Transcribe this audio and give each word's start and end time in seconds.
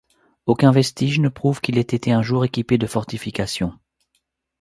Aucun 0.47 0.71
vestige 0.71 1.19
ne 1.19 1.29
prouve 1.29 1.61
qu'il 1.61 1.77
ait 1.77 1.81
été 1.81 2.11
un 2.11 2.23
jour 2.23 2.43
équipé 2.43 2.79
de 2.79 2.87
fortifications. 2.87 3.77